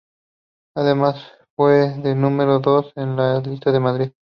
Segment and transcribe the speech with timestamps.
[0.75, 1.21] Además
[1.55, 4.11] fue de número dos en las listas por Madrid.